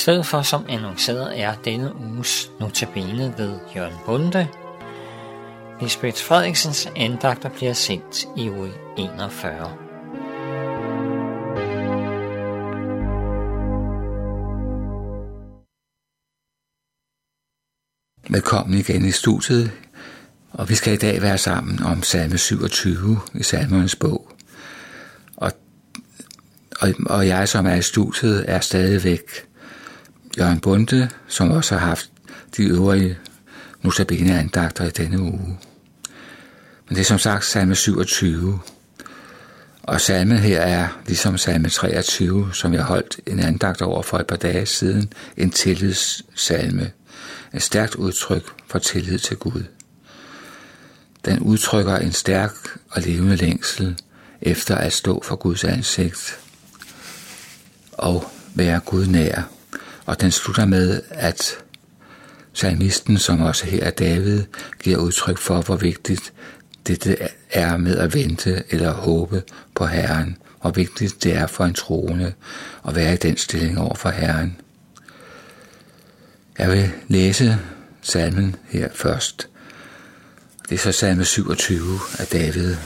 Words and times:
stedet 0.00 0.26
for 0.26 0.42
som 0.42 0.64
annonceret 0.68 1.40
er 1.40 1.54
denne 1.54 1.96
uges 1.96 2.50
notabene 2.60 3.34
ved 3.38 3.58
Jørgen 3.76 3.98
Bunde. 4.06 4.48
Lisbeth 5.80 6.22
Frederiksens 6.22 6.88
andagter 6.96 7.48
bliver 7.48 7.72
sendt 7.72 8.28
i 8.36 8.50
uge 8.50 8.70
41. 8.98 9.76
Velkommen 18.30 18.78
igen 18.78 19.04
i 19.04 19.10
studiet, 19.10 19.70
og 20.52 20.68
vi 20.68 20.74
skal 20.74 20.92
i 20.92 20.96
dag 20.96 21.22
være 21.22 21.38
sammen 21.38 21.82
om 21.82 22.02
salme 22.02 22.38
27 22.38 23.20
i 23.34 23.42
salmernes 23.42 23.96
bog. 23.96 24.30
Og, 25.36 25.52
og, 26.80 26.88
og 27.06 27.26
jeg, 27.26 27.48
som 27.48 27.66
er 27.66 27.74
i 27.74 27.82
studiet, 27.82 28.44
er 28.48 28.60
stadigvæk 28.60 29.49
Jørgen 30.38 30.60
Bunde, 30.60 31.10
som 31.28 31.50
også 31.50 31.78
har 31.78 31.86
haft 31.86 32.10
de 32.56 32.62
øvrige 32.62 33.18
notabene 33.82 34.38
andagter 34.38 34.84
i 34.84 34.90
denne 34.90 35.20
uge. 35.20 35.58
Men 36.88 36.96
det 36.96 36.98
er 36.98 37.04
som 37.04 37.18
sagt 37.18 37.44
salme 37.44 37.74
27. 37.74 38.60
Og 39.82 40.00
salmen 40.00 40.38
her 40.38 40.60
er, 40.60 40.88
ligesom 41.06 41.38
salme 41.38 41.68
23, 41.68 42.50
som 42.52 42.74
jeg 42.74 42.82
holdt 42.82 43.20
en 43.26 43.40
andagt 43.40 43.82
over 43.82 44.02
for 44.02 44.18
et 44.18 44.26
par 44.26 44.36
dage 44.36 44.66
siden, 44.66 45.12
en 45.36 45.50
tillidssalme. 45.50 46.90
Et 47.54 47.62
stærkt 47.62 47.94
udtryk 47.94 48.44
for 48.66 48.78
tillid 48.78 49.18
til 49.18 49.36
Gud. 49.36 49.64
Den 51.24 51.38
udtrykker 51.38 51.96
en 51.96 52.12
stærk 52.12 52.52
og 52.90 53.02
levende 53.02 53.36
længsel 53.36 54.00
efter 54.42 54.74
at 54.74 54.92
stå 54.92 55.22
for 55.24 55.36
Guds 55.36 55.64
ansigt 55.64 56.38
og 57.92 58.30
være 58.54 58.80
Gud 58.80 59.06
nær. 59.06 59.42
Og 60.10 60.20
den 60.20 60.30
slutter 60.30 60.64
med, 60.64 61.02
at 61.10 61.58
salmisten, 62.52 63.18
som 63.18 63.42
også 63.42 63.66
her 63.66 63.84
er 63.84 63.90
David, 63.90 64.44
giver 64.82 64.98
udtryk 64.98 65.38
for, 65.38 65.60
hvor 65.62 65.76
vigtigt 65.76 66.32
det 66.86 67.28
er 67.50 67.76
med 67.76 67.98
at 67.98 68.14
vente 68.14 68.62
eller 68.70 68.92
håbe 68.92 69.42
på 69.74 69.86
Herren, 69.86 70.36
hvor 70.60 70.70
vigtigt 70.70 71.24
det 71.24 71.34
er 71.36 71.46
for 71.46 71.64
en 71.64 71.74
troende 71.74 72.32
at 72.88 72.94
være 72.94 73.14
i 73.14 73.16
den 73.16 73.36
stilling 73.36 73.78
over 73.78 73.94
for 73.94 74.10
Herren. 74.10 74.56
Jeg 76.58 76.70
vil 76.70 76.90
læse 77.08 77.58
salmen 78.02 78.56
her 78.68 78.88
først. 78.94 79.48
Det 80.68 80.74
er 80.74 80.78
så 80.78 80.92
salme 80.92 81.24
27 81.24 81.98
af 82.18 82.26
David. 82.26 82.76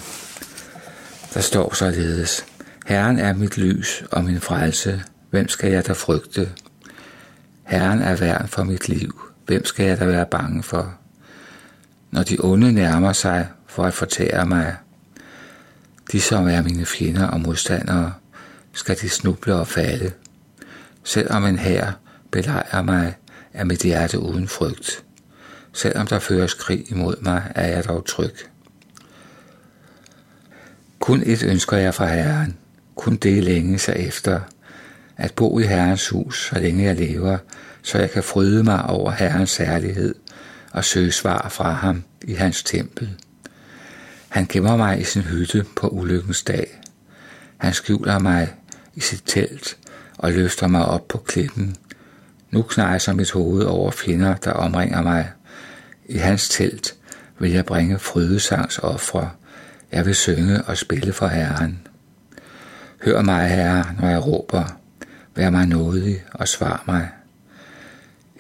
Der 1.35 1.41
står 1.41 1.75
således, 1.75 2.45
Herren 2.87 3.19
er 3.19 3.33
mit 3.33 3.57
lys 3.57 4.05
og 4.11 4.25
min 4.25 4.41
frelse, 4.41 5.03
hvem 5.31 5.49
skal 5.49 5.73
jeg 5.73 5.87
da 5.87 5.93
frygte? 5.93 6.51
Herren 7.65 8.03
er 8.03 8.17
værn 8.17 8.49
for 8.49 8.65
mit 8.65 8.89
liv, 8.89 9.21
hvem 9.47 9.65
skal 9.65 9.87
jeg 9.87 10.01
da 10.01 10.07
være 10.07 10.27
bange 10.27 10.63
for? 10.63 10.95
Når 12.11 12.23
de 12.23 12.37
onde 12.41 12.73
nærmer 12.73 13.13
sig 13.13 13.49
for 13.67 13.85
at 13.85 13.95
fortære 13.95 14.47
mig, 14.47 14.77
de 16.13 16.21
som 16.21 16.49
er 16.49 16.63
mine 16.63 16.87
fjender 16.87 17.27
og 17.27 17.41
modstandere, 17.41 18.13
skal 18.73 18.97
de 19.01 19.09
snuble 19.09 19.55
og 19.55 19.69
falde. 19.69 20.13
Selvom 21.05 21.45
en 21.45 21.59
hær 21.59 21.99
belejrer 22.31 22.83
mig, 22.83 23.15
er 23.53 23.65
mit 23.65 23.83
hjerte 23.83 24.19
uden 24.19 24.49
frygt. 24.49 25.05
Selvom 25.73 26.07
der 26.07 26.19
føres 26.19 26.55
krig 26.55 26.91
imod 26.91 27.17
mig, 27.23 27.53
er 27.55 27.67
jeg 27.67 27.85
dog 27.85 28.07
tryg. 28.07 28.35
Kun 30.99 31.23
et 31.27 31.43
ønsker 31.43 31.77
jeg 31.77 31.95
fra 31.95 32.07
Herren, 32.07 32.57
kun 32.97 33.17
det 33.17 33.45
længe 33.45 33.79
sig 33.79 33.97
efter, 33.97 34.41
at 35.17 35.33
bo 35.35 35.59
i 35.59 35.63
Herrens 35.63 36.09
hus, 36.09 36.49
så 36.49 36.59
længe 36.59 36.85
jeg 36.85 36.97
lever, 36.97 37.39
så 37.83 37.99
jeg 37.99 38.11
kan 38.11 38.23
fryde 38.23 38.63
mig 38.63 38.87
over 38.87 39.11
Herrens 39.11 39.51
særlighed 39.51 40.15
og 40.73 40.85
søge 40.85 41.13
svar 41.13 41.49
fra 41.49 41.71
ham 41.71 42.03
i 42.23 42.35
hans 42.35 42.63
tempel. 42.63 43.11
Han 44.29 44.47
gemmer 44.49 44.77
mig 44.77 45.01
i 45.01 45.05
sin 45.05 45.23
hytte 45.23 45.65
på 45.77 45.89
ulykkens 45.89 46.43
dag. 46.43 46.81
Han 47.57 47.73
skjuler 47.73 48.19
mig 48.19 48.55
i 48.95 49.01
sit 49.01 49.23
telt 49.27 49.77
og 50.19 50.33
løfter 50.33 50.67
mig 50.67 50.85
op 50.85 51.09
på 51.09 51.19
klippen. 51.19 51.77
Nu 52.51 52.63
knejser 52.63 53.13
mit 53.13 53.31
hoved 53.31 53.63
over 53.63 53.91
fjender, 53.91 54.35
der 54.35 54.53
omringer 54.53 55.03
mig. 55.03 55.31
I 56.07 56.17
hans 56.17 56.49
telt 56.49 56.95
vil 57.39 57.53
jeg 57.53 57.65
bringe 57.65 57.99
frydesangs 57.99 58.79
ofre. 58.79 59.31
Jeg 59.93 60.07
vil 60.07 60.15
synge 60.15 60.63
og 60.63 60.77
spille 60.77 61.13
for 61.13 61.27
Herren. 61.27 61.87
Hør 63.05 63.23
mig, 63.23 63.49
Herre, 63.49 63.85
når 64.01 64.09
jeg 64.09 64.27
råber. 64.27 64.84
Vær 65.37 65.51
mig 65.51 65.67
nådig 65.67 66.25
og 66.33 66.49
svar 66.49 66.85
mig. 66.87 67.09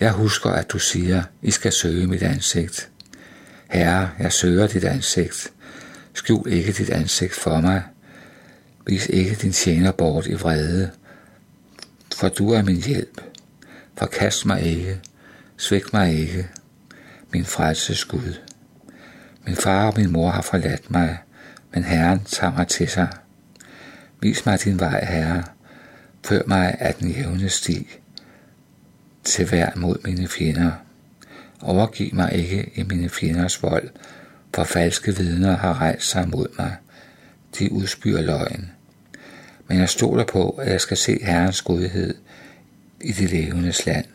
Jeg 0.00 0.12
husker, 0.12 0.50
at 0.50 0.72
du 0.72 0.78
siger, 0.78 1.22
I 1.42 1.50
skal 1.50 1.72
søge 1.72 2.06
mit 2.06 2.22
ansigt. 2.22 2.90
Herre, 3.70 4.10
jeg 4.18 4.32
søger 4.32 4.66
dit 4.66 4.84
ansigt. 4.84 5.52
Skjul 6.14 6.52
ikke 6.52 6.72
dit 6.72 6.90
ansigt 6.90 7.34
for 7.34 7.60
mig. 7.60 7.82
Vis 8.86 9.06
ikke 9.06 9.34
din 9.34 9.52
tjener 9.52 9.92
bort 9.92 10.26
i 10.26 10.34
vrede, 10.34 10.90
for 12.14 12.28
du 12.28 12.50
er 12.50 12.62
min 12.62 12.82
hjælp. 12.82 13.20
Forkast 13.98 14.46
mig 14.46 14.62
ikke, 14.62 15.00
Svæk 15.56 15.92
mig 15.92 16.14
ikke, 16.20 16.48
min 17.32 17.44
frelses 17.44 18.04
Gud. 18.04 18.38
Min 19.46 19.56
far 19.56 19.86
og 19.86 19.94
min 19.96 20.12
mor 20.12 20.30
har 20.30 20.42
forladt 20.42 20.90
mig, 20.90 21.18
men 21.74 21.84
Herren 21.84 22.24
tager 22.24 22.52
mig 22.52 22.68
til 22.68 22.88
sig. 22.88 23.08
Vis 24.20 24.46
mig 24.46 24.64
din 24.64 24.80
vej, 24.80 25.04
Herre. 25.04 25.44
Før 26.24 26.42
mig 26.46 26.76
af 26.78 26.94
den 26.94 27.10
jævne 27.10 27.48
sti 27.48 27.88
til 29.24 29.48
hver 29.48 29.70
mod 29.76 29.96
mine 30.04 30.28
fjender. 30.28 30.72
Overgiv 31.60 32.14
mig 32.14 32.32
ikke 32.32 32.70
i 32.74 32.82
mine 32.82 33.08
fjenders 33.08 33.62
vold, 33.62 33.88
for 34.54 34.64
falske 34.64 35.16
vidner 35.16 35.56
har 35.56 35.80
rejst 35.80 36.10
sig 36.10 36.28
mod 36.28 36.46
mig. 36.58 36.76
De 37.58 37.72
udspyr 37.72 38.20
løgn. 38.20 38.70
Men 39.68 39.78
jeg 39.78 39.88
stoler 39.88 40.24
på, 40.24 40.50
at 40.50 40.72
jeg 40.72 40.80
skal 40.80 40.96
se 40.96 41.18
Herrens 41.22 41.62
godhed 41.62 42.14
i 43.00 43.12
det 43.12 43.30
levendes 43.30 43.86
land. 43.86 44.06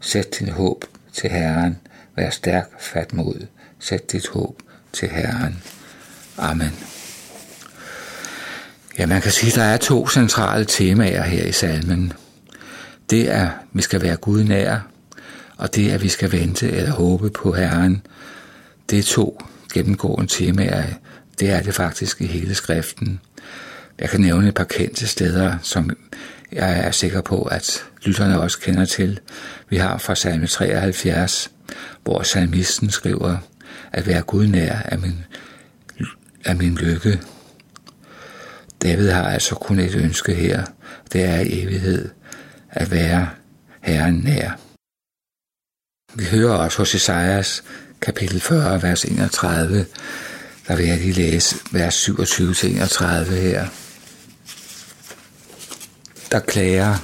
Sæt 0.00 0.26
din 0.38 0.48
håb 0.48 0.84
til 1.12 1.30
Herren. 1.30 1.78
Vær 2.16 2.30
stærk, 2.30 2.80
fat 2.80 3.12
mod. 3.12 3.46
Sæt 3.78 4.12
dit 4.12 4.28
håb 4.28 4.62
til 4.92 5.08
Herren. 5.08 5.62
Amen. 6.36 6.72
Ja, 8.98 9.06
man 9.06 9.22
kan 9.22 9.32
sige, 9.32 9.50
at 9.50 9.56
der 9.56 9.62
er 9.62 9.76
to 9.76 10.08
centrale 10.08 10.64
temaer 10.64 11.22
her 11.22 11.44
i 11.44 11.52
salmen. 11.52 12.12
Det 13.10 13.30
er, 13.30 13.46
at 13.46 13.52
vi 13.72 13.82
skal 13.82 14.02
være 14.02 14.16
Gud 14.16 14.44
nær, 14.44 14.78
og 15.56 15.74
det 15.74 15.90
er, 15.90 15.94
at 15.94 16.02
vi 16.02 16.08
skal 16.08 16.32
vente 16.32 16.70
eller 16.70 16.90
håbe 16.90 17.30
på 17.30 17.52
Herren. 17.52 18.02
Det 18.90 18.98
er 18.98 19.02
to 19.02 19.42
gennemgående 19.74 20.32
temaer. 20.32 20.84
Det 21.40 21.50
er 21.50 21.62
det 21.62 21.74
faktisk 21.74 22.20
i 22.20 22.26
hele 22.26 22.54
skriften. 22.54 23.20
Jeg 23.98 24.10
kan 24.10 24.20
nævne 24.20 24.48
et 24.48 24.54
par 24.54 24.64
kendte 24.64 25.06
steder, 25.06 25.58
som 25.62 25.90
jeg 26.52 26.80
er 26.80 26.90
sikker 26.90 27.20
på, 27.20 27.42
at 27.42 27.84
lytterne 28.04 28.40
også 28.40 28.60
kender 28.60 28.84
til. 28.84 29.20
Vi 29.68 29.76
har 29.76 29.98
fra 29.98 30.14
salme 30.14 30.46
73, 30.46 31.50
hvor 32.04 32.22
salmisten 32.22 32.90
skriver, 32.90 33.36
at 33.92 34.06
være 34.06 34.22
Gud 34.22 34.46
nær 34.46 34.76
er 34.84 34.96
min, 34.96 35.24
er 36.44 36.54
min 36.54 36.74
lykke. 36.74 37.20
David 38.82 39.10
har 39.10 39.28
altså 39.28 39.54
kun 39.54 39.78
et 39.78 39.94
ønske 39.94 40.34
her, 40.34 40.64
det 41.12 41.24
er 41.24 41.40
i 41.40 41.62
evighed 41.62 42.10
at 42.70 42.90
være 42.90 43.28
Herren 43.80 44.14
nær. 44.14 44.50
Vi 46.14 46.24
hører 46.24 46.54
også 46.54 46.78
hos 46.78 46.94
Esajas 46.94 47.64
kapitel 48.00 48.40
40, 48.40 48.82
vers 48.82 49.04
31, 49.04 49.86
der 50.68 50.76
vil 50.76 50.86
jeg 50.86 50.98
lige 50.98 51.12
læse 51.12 51.56
vers 51.72 52.08
27-31 52.08 53.32
her. 53.32 53.66
Der 56.32 56.40
klager 56.40 56.94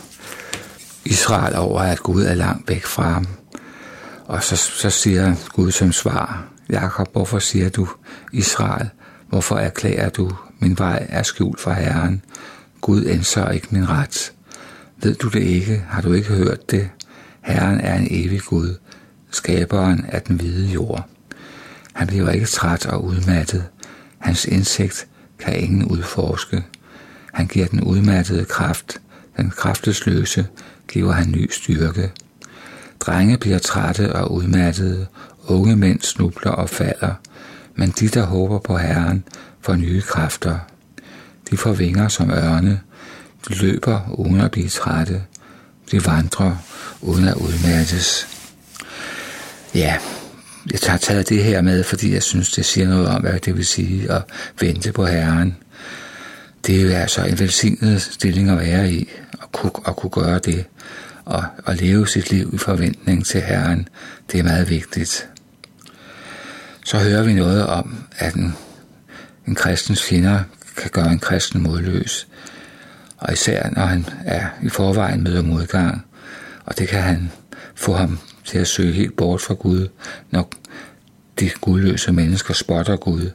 Israel 1.05 1.57
over, 1.57 1.81
at 1.81 1.99
Gud 1.99 2.23
er 2.25 2.35
langt 2.35 2.69
væk 2.69 2.85
fra 2.85 3.11
ham. 3.11 3.27
Og 4.25 4.43
så, 4.43 4.57
så 4.57 4.91
siger 4.91 5.35
Gud 5.53 5.73
som 5.73 5.93
svar, 5.93 6.49
Jakob, 6.71 7.13
hvorfor 7.13 7.39
siger 7.39 7.69
du, 7.69 7.89
Israel, 8.33 8.91
hvorfor 9.35 9.57
erklærer 9.57 10.09
du, 10.09 10.31
min 10.59 10.79
vej 10.79 11.07
er 11.09 11.23
skjult 11.23 11.61
for 11.61 11.71
Herren? 11.73 12.23
Gud 12.81 13.07
ændrer 13.07 13.51
ikke 13.51 13.67
min 13.71 13.89
ret. 13.89 14.33
Ved 14.97 15.15
du 15.15 15.29
det 15.29 15.43
ikke? 15.43 15.85
Har 15.89 16.01
du 16.03 16.13
ikke 16.13 16.29
hørt 16.29 16.71
det? 16.71 16.91
Herren 17.41 17.81
er 17.81 17.95
en 17.95 18.07
evig 18.11 18.41
Gud, 18.41 18.79
skaberen 19.31 20.05
af 20.09 20.23
den 20.23 20.37
hvide 20.37 20.67
jord. 20.67 21.09
Han 21.93 22.07
bliver 22.07 22.31
ikke 22.31 22.47
træt 22.47 22.87
og 22.87 23.05
udmattet. 23.05 23.65
Hans 24.19 24.45
indsigt 24.45 25.07
kan 25.39 25.61
ingen 25.61 25.85
udforske. 25.85 26.65
Han 27.33 27.47
giver 27.47 27.67
den 27.67 27.81
udmattede 27.81 28.45
kraft. 28.45 29.01
Den 29.37 29.51
kraftesløse 29.51 30.47
giver 30.89 31.13
han 31.13 31.31
ny 31.31 31.51
styrke. 31.51 32.13
Drenge 33.01 33.39
bliver 33.39 33.59
trætte 33.59 34.13
og 34.13 34.33
udmattede. 34.33 35.07
Unge 35.47 35.77
mænd 35.77 36.01
snubler 36.01 36.51
og 36.51 36.71
falder. 36.71 37.15
Men 37.77 37.91
de, 38.01 38.09
der 38.09 38.27
håber 38.27 38.59
på 38.59 38.77
Herren, 38.77 39.25
får 39.61 39.75
nye 39.75 40.03
kræfter. 40.03 40.59
De 41.51 41.57
får 41.57 41.73
vinger 41.73 42.09
som 42.09 42.31
ørne. 42.31 42.81
De 43.49 43.55
løber 43.55 44.01
uden 44.11 44.41
at 44.41 44.51
blive 44.51 44.69
trætte. 44.69 45.23
de 45.91 46.07
vandrer 46.07 46.57
uden 47.01 47.29
at 47.29 47.35
udmattes. 47.35 48.29
Ja, 49.75 49.97
jeg 50.71 50.79
har 50.87 50.99
taget 50.99 51.29
det 51.29 51.45
her 51.45 51.63
med, 51.63 51.85
fordi 51.85 52.15
jeg 52.15 52.23
synes, 52.23 52.53
det 52.53 52.65
siger 52.65 52.89
noget 52.89 53.09
om, 53.09 53.21
hvad 53.21 53.41
det 53.41 53.57
vil 53.57 53.67
sige 53.67 54.13
at 54.13 54.23
vente 54.61 54.93
på 54.93 55.07
Herren. 55.07 55.57
Det 56.67 56.77
er 56.77 56.83
jo 56.83 56.89
altså 56.89 57.25
en 57.25 57.39
velsignet 57.39 58.03
stilling 58.03 58.51
at 58.51 58.59
være 58.59 58.91
i, 58.91 59.09
at 59.33 59.53
kunne, 59.53 59.73
at 59.87 59.97
kunne 59.97 60.11
gøre 60.11 60.39
det, 60.39 60.65
og 61.25 61.45
at 61.67 61.81
leve 61.81 62.09
sit 62.09 62.31
liv 62.31 62.51
i 62.55 62.59
forventning 62.59 63.27
til 63.27 63.41
Herren. 63.41 63.89
Det 64.33 64.41
er 64.41 64.45
meget 64.45 64.71
vigtigt. 64.71 65.29
Så 66.85 66.99
hører 66.99 67.23
vi 67.23 67.33
noget 67.33 67.67
om, 67.67 68.05
at 68.19 68.35
en, 68.35 68.57
en 69.47 69.55
kristens 69.55 70.03
fjender 70.03 70.41
kan 70.77 70.91
gøre 70.91 71.13
en 71.13 71.19
kristen 71.19 71.63
modløs. 71.63 72.29
Og 73.19 73.33
især 73.33 73.71
når 73.71 73.83
han 73.83 74.07
er 74.25 74.47
i 74.63 74.69
forvejen 74.69 75.25
møder 75.25 75.43
modgang, 75.43 76.07
og 76.65 76.79
det 76.79 76.89
kan 76.89 77.03
han 77.03 77.33
få 77.75 77.93
ham 77.95 78.19
til 78.45 78.59
at 78.59 78.67
søge 78.67 78.93
helt 78.93 79.17
bort 79.17 79.41
fra 79.41 79.55
Gud, 79.55 79.89
når 80.31 80.51
de 81.41 81.51
gudløse 81.61 82.13
mennesker 82.13 82.55
spotter 82.55 82.97
Gud. 82.97 83.31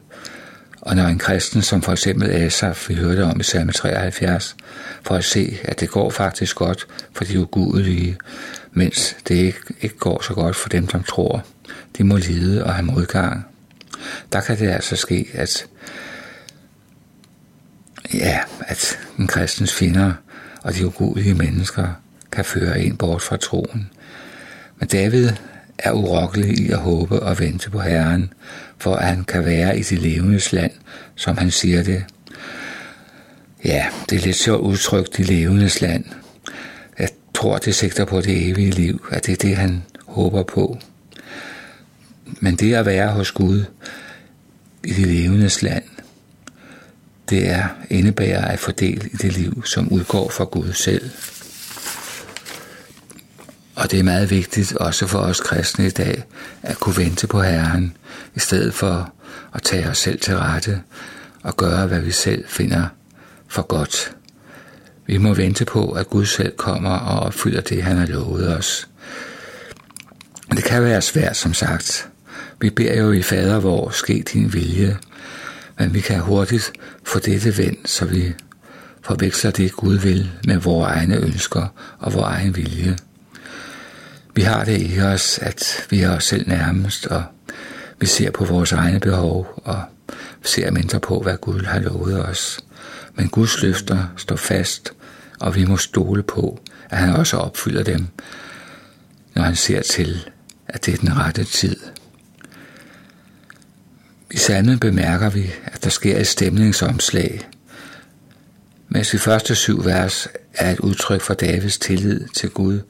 Og 0.80 0.96
når 0.96 1.06
en 1.06 1.18
kristen, 1.18 1.62
som 1.62 1.82
for 1.82 1.92
eksempel 1.92 2.30
Asaf, 2.30 2.88
vi 2.88 2.94
hørte 2.94 3.24
om 3.24 3.40
i 3.40 3.42
salme 3.42 3.72
73, 3.72 4.56
for 5.02 5.14
at 5.14 5.24
se, 5.24 5.58
at 5.64 5.80
det 5.80 5.90
går 5.90 6.10
faktisk 6.10 6.56
godt 6.56 6.86
for 7.12 7.24
de 7.24 7.40
ugudelige, 7.40 8.18
mens 8.72 9.16
det 9.28 9.34
ikke, 9.34 9.58
ikke 9.80 9.98
går 9.98 10.22
så 10.22 10.34
godt 10.34 10.56
for 10.56 10.68
dem, 10.68 10.90
som 10.90 11.02
tror, 11.02 11.44
de 11.98 12.04
må 12.04 12.16
lide 12.16 12.64
og 12.64 12.74
have 12.74 12.86
modgang. 12.86 13.44
Der 14.32 14.40
kan 14.40 14.58
det 14.58 14.70
altså 14.70 14.96
ske, 14.96 15.28
at, 15.34 15.66
ja, 18.14 18.40
at 18.60 18.98
en 19.18 19.26
kristens 19.26 19.74
finder 19.74 20.12
og 20.62 20.74
de 20.74 20.86
ugudelige 20.86 21.34
mennesker 21.34 21.88
kan 22.32 22.44
føre 22.44 22.80
en 22.80 22.96
bort 22.96 23.22
fra 23.22 23.36
troen. 23.36 23.90
Men 24.78 24.88
David 24.88 25.30
er 25.78 25.92
urokkelig 25.92 26.58
i 26.58 26.70
at 26.70 26.78
håbe 26.78 27.20
og 27.20 27.38
vente 27.38 27.70
på 27.70 27.80
Herren, 27.80 28.32
for 28.78 28.94
at 28.94 29.06
han 29.06 29.24
kan 29.24 29.44
være 29.44 29.78
i 29.78 29.82
det 29.82 29.98
levendes 29.98 30.52
land, 30.52 30.72
som 31.14 31.36
han 31.36 31.50
siger 31.50 31.82
det. 31.82 32.04
Ja, 33.64 33.86
det 34.10 34.18
er 34.18 34.26
lidt 34.26 34.36
så 34.36 34.56
udtrykt 34.56 35.18
i 35.18 35.22
levendes 35.22 35.80
land. 35.80 36.04
Jeg 36.98 37.08
tror, 37.34 37.58
det 37.58 37.74
sigter 37.74 38.04
på 38.04 38.20
det 38.20 38.50
evige 38.50 38.70
liv, 38.70 39.06
at 39.10 39.26
det 39.26 39.32
er 39.32 39.36
det, 39.36 39.56
han 39.56 39.82
håber 40.06 40.42
på. 40.42 40.78
Men 42.40 42.56
det 42.56 42.74
at 42.74 42.86
være 42.86 43.08
hos 43.08 43.32
Gud 43.32 43.64
i 44.84 44.92
det 44.92 45.06
levendes 45.06 45.62
land, 45.62 45.84
det 47.30 47.50
er 47.50 47.68
indebærer 47.90 48.44
at 48.44 48.58
fordele 48.58 49.08
i 49.12 49.16
det 49.16 49.32
liv, 49.32 49.64
som 49.64 49.92
udgår 49.92 50.30
fra 50.30 50.44
Gud 50.44 50.72
selv. 50.72 51.10
Og 53.74 53.90
det 53.90 53.98
er 53.98 54.02
meget 54.02 54.30
vigtigt 54.30 54.76
også 54.76 55.06
for 55.06 55.18
os 55.18 55.40
kristne 55.40 55.86
i 55.86 55.90
dag 55.90 56.24
at 56.62 56.80
kunne 56.80 56.96
vente 56.96 57.26
på 57.26 57.42
Herren, 57.42 57.96
i 58.34 58.38
stedet 58.38 58.74
for 58.74 59.12
at 59.54 59.62
tage 59.62 59.88
os 59.88 59.98
selv 59.98 60.20
til 60.20 60.36
rette 60.36 60.82
og 61.42 61.56
gøre, 61.56 61.86
hvad 61.86 62.00
vi 62.00 62.10
selv 62.10 62.44
finder 62.48 62.86
for 63.48 63.62
godt. 63.62 64.16
Vi 65.06 65.16
må 65.16 65.34
vente 65.34 65.64
på, 65.64 65.90
at 65.90 66.10
Gud 66.10 66.26
selv 66.26 66.56
kommer 66.56 66.90
og 66.90 67.20
opfylder 67.20 67.60
det, 67.60 67.82
han 67.82 67.96
har 67.96 68.06
lovet 68.06 68.56
os. 68.56 68.88
Det 70.50 70.64
kan 70.64 70.82
være 70.82 71.02
svært, 71.02 71.36
som 71.36 71.54
sagt. 71.54 72.08
Vi 72.60 72.70
beder 72.70 72.94
jo 72.94 73.12
i 73.12 73.22
fader, 73.22 73.60
hvor 73.60 73.90
ske 73.90 74.24
din 74.32 74.52
vilje, 74.52 74.96
men 75.78 75.94
vi 75.94 76.00
kan 76.00 76.20
hurtigt 76.20 76.72
få 77.04 77.18
dette 77.18 77.58
vendt, 77.58 77.90
så 77.90 78.04
vi 78.04 78.34
forveksler 79.02 79.50
det, 79.50 79.72
Gud 79.72 79.98
vil, 79.98 80.30
med 80.46 80.56
vores 80.56 80.86
egne 80.86 81.16
ønsker 81.16 81.66
og 81.98 82.14
vores 82.14 82.34
egen 82.34 82.56
vilje. 82.56 82.96
Vi 84.34 84.42
har 84.42 84.64
det 84.64 84.82
i 84.82 85.00
os, 85.00 85.38
at 85.38 85.86
vi 85.90 86.00
er 86.00 86.10
os 86.10 86.24
selv 86.24 86.48
nærmest, 86.48 87.06
og 87.06 87.24
vi 87.98 88.06
ser 88.06 88.30
på 88.30 88.44
vores 88.44 88.72
egne 88.72 89.00
behov, 89.00 89.62
og 89.64 89.82
ser 90.42 90.70
mindre 90.70 91.00
på, 91.00 91.20
hvad 91.20 91.36
Gud 91.36 91.60
har 91.60 91.78
lovet 91.78 92.26
os. 92.26 92.60
Men 93.14 93.28
Guds 93.28 93.62
løfter 93.62 94.12
står 94.16 94.36
fast, 94.36 94.92
og 95.40 95.54
vi 95.54 95.64
må 95.64 95.76
stole 95.76 96.22
på, 96.22 96.60
at 96.90 96.98
han 96.98 97.16
også 97.16 97.36
opfylder 97.36 97.82
dem, 97.82 98.06
når 99.34 99.42
han 99.42 99.56
ser 99.56 99.82
til, 99.82 100.28
at 100.68 100.86
det 100.86 100.94
er 100.94 100.98
den 100.98 101.16
rette 101.16 101.44
tid. 101.44 101.76
Salmen 104.40 104.78
bemærker 104.78 105.30
vi, 105.30 105.52
at 105.64 105.84
der 105.84 105.90
sker 105.90 106.18
et 106.18 106.26
stemningsomslag. 106.26 107.48
Mens 108.88 109.10
de 109.10 109.18
første 109.18 109.54
syv 109.54 109.84
vers 109.84 110.28
er 110.54 110.70
et 110.70 110.80
udtryk 110.80 111.20
for 111.20 111.34
Davids 111.34 111.78
tillid 111.78 112.28
til 112.28 112.50
Gud, 112.50 112.80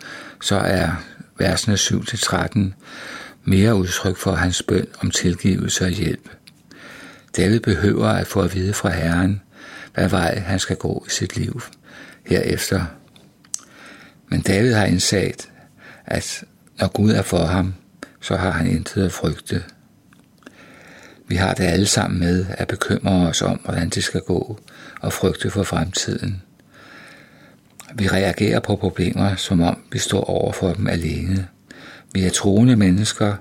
så 0.42 0.56
er 0.56 0.90
versene 1.38 1.74
7-13 1.74 2.60
mere 3.44 3.74
udtryk 3.74 4.16
for 4.16 4.32
hans 4.32 4.62
bøn 4.62 4.86
om 5.00 5.10
tilgivelse 5.10 5.84
og 5.84 5.90
hjælp. 5.90 6.28
David 7.36 7.60
behøver 7.60 8.08
at 8.08 8.26
få 8.26 8.40
at 8.40 8.54
vide 8.54 8.72
fra 8.72 8.90
Herren, 8.90 9.42
hvad 9.94 10.08
vej 10.08 10.38
han 10.38 10.58
skal 10.58 10.76
gå 10.76 11.04
i 11.06 11.10
sit 11.10 11.36
liv 11.36 11.62
herefter. 12.26 12.84
Men 14.28 14.40
David 14.40 14.72
har 14.72 14.84
indsat, 14.84 15.48
at 16.06 16.44
når 16.78 16.88
Gud 16.88 17.10
er 17.10 17.22
for 17.22 17.44
ham, 17.44 17.74
så 18.20 18.36
har 18.36 18.50
han 18.50 18.66
intet 18.66 19.04
at 19.04 19.12
frygte. 19.12 19.64
Vi 21.30 21.36
har 21.36 21.54
det 21.54 21.64
alle 21.64 21.86
sammen 21.86 22.20
med 22.20 22.46
at 22.48 22.68
bekymre 22.68 23.28
os 23.28 23.42
om, 23.42 23.60
hvordan 23.64 23.88
det 23.88 24.04
skal 24.04 24.20
gå, 24.20 24.58
og 25.00 25.12
frygte 25.12 25.50
for 25.50 25.62
fremtiden. 25.62 26.42
Vi 27.94 28.08
reagerer 28.08 28.60
på 28.60 28.76
problemer, 28.76 29.36
som 29.36 29.60
om 29.60 29.78
vi 29.92 29.98
står 29.98 30.24
over 30.24 30.52
for 30.52 30.72
dem 30.72 30.86
alene. 30.86 31.46
Vi 32.12 32.24
er 32.24 32.30
troende 32.30 32.76
mennesker, 32.76 33.34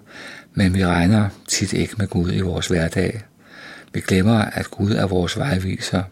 men 0.53 0.73
vi 0.73 0.85
regner 0.85 1.29
tit 1.47 1.73
ikke 1.73 1.95
med 1.97 2.07
Gud 2.07 2.31
i 2.33 2.39
vores 2.39 2.67
hverdag. 2.67 3.21
Vi 3.93 4.01
glemmer, 4.01 4.39
at 4.39 4.71
Gud 4.71 4.91
er 4.91 5.07
vores 5.07 5.37
vejviser 5.37 6.03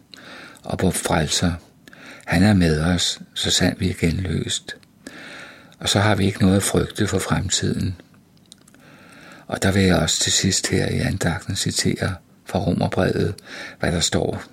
og 0.64 0.78
vores 0.82 0.98
frelser. 0.98 1.54
Han 2.26 2.44
er 2.44 2.54
med 2.54 2.82
os, 2.82 3.20
så 3.34 3.52
sandt 3.52 3.80
vi 3.80 3.90
er 3.90 3.96
genløst. 4.00 4.76
Og 5.80 5.90
så 5.90 6.00
har 6.00 6.16
vi 6.16 6.26
ikke 6.26 6.42
noget 6.42 6.58
at 6.58 6.64
frygte 6.64 7.08
for 7.08 7.20
fremtiden. 7.20 7.96
Og 9.48 9.64
der 9.64 9.72
vil 9.72 9.84
jeg 9.84 9.98
også 9.98 10.20
til 10.20 10.32
sidst 10.32 10.68
her 10.68 10.88
i 10.88 11.00
andagten 11.00 11.56
citere 11.56 12.16
fra 12.46 12.60
Romerbrevet, 12.60 13.36
hvad 13.80 13.92
der 13.92 14.00
står 14.00 14.44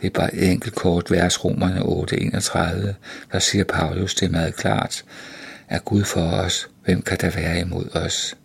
det 0.00 0.06
er 0.06 0.10
bare 0.10 0.34
et 0.34 0.50
enkelt 0.50 0.74
kort 0.74 1.10
vers, 1.10 1.44
Romerne 1.44 1.80
8.31, 1.80 2.94
der 3.32 3.38
siger 3.38 3.64
Paulus 3.64 4.14
det 4.14 4.30
meget 4.30 4.56
klart, 4.56 5.04
er 5.68 5.78
Gud 5.78 6.04
for 6.04 6.20
os, 6.20 6.68
hvem 6.84 7.02
kan 7.02 7.18
der 7.20 7.30
være 7.30 7.60
imod 7.60 7.96
os? 7.96 8.36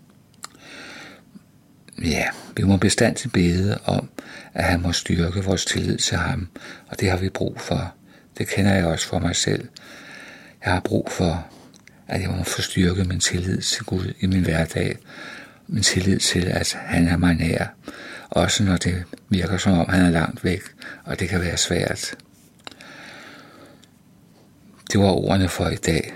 Ja, 2.04 2.25
vi 2.58 2.63
må 2.63 2.77
bestandigt 2.77 3.34
bede 3.34 3.80
om, 3.86 4.10
at 4.54 4.63
han 4.63 4.82
må 4.82 4.92
styrke 4.92 5.44
vores 5.44 5.66
tillid 5.66 5.98
til 5.98 6.18
ham, 6.18 6.48
og 6.88 7.00
det 7.00 7.10
har 7.10 7.18
vi 7.18 7.30
brug 7.30 7.62
for. 7.62 7.94
Det 8.38 8.48
kender 8.48 8.74
jeg 8.74 8.86
også 8.86 9.08
for 9.08 9.20
mig 9.20 9.36
selv. 9.36 9.68
Jeg 10.66 10.74
har 10.74 10.80
brug 10.80 11.08
for, 11.12 11.48
at 12.08 12.22
jeg 12.22 12.30
må 12.30 12.44
få 12.44 12.62
styrket 12.62 13.08
min 13.08 13.20
tillid 13.20 13.62
til 13.62 13.84
Gud 13.84 14.13
i 14.20 14.25
min 14.25 14.44
hverdag, 14.44 14.98
min 15.74 15.84
tillid 15.84 16.20
til, 16.20 16.46
at 16.48 16.77
han 16.80 17.08
er 17.08 17.18
mig 17.18 17.36
nær, 17.36 17.65
også 18.30 18.63
når 18.63 18.77
det 18.77 19.03
virker 19.30 19.58
som 19.58 19.77
om, 19.80 19.89
han 19.89 20.06
er 20.06 20.10
langt 20.10 20.44
væk, 20.44 20.62
og 21.06 21.20
det 21.20 21.30
kan 21.30 21.42
være 21.42 21.58
svært. 21.58 22.15
Det 24.92 25.00
var 25.00 25.12
ordene 25.12 25.50
for 25.50 25.68
i 25.68 25.75
dag. 25.75 26.12